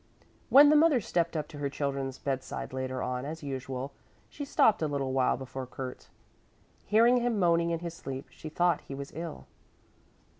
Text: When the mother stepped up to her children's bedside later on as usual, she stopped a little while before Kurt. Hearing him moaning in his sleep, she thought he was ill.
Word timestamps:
When 0.49 0.69
the 0.69 0.75
mother 0.75 0.99
stepped 0.99 1.37
up 1.37 1.47
to 1.49 1.59
her 1.59 1.69
children's 1.69 2.17
bedside 2.17 2.73
later 2.73 3.03
on 3.03 3.23
as 3.23 3.43
usual, 3.43 3.91
she 4.29 4.43
stopped 4.45 4.81
a 4.81 4.87
little 4.87 5.13
while 5.13 5.37
before 5.37 5.67
Kurt. 5.67 6.09
Hearing 6.87 7.17
him 7.17 7.37
moaning 7.37 7.69
in 7.69 7.81
his 7.81 7.93
sleep, 7.93 8.25
she 8.31 8.49
thought 8.49 8.81
he 8.81 8.95
was 8.95 9.11
ill. 9.13 9.45